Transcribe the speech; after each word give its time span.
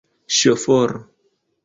Ŝoforo! 0.37 0.97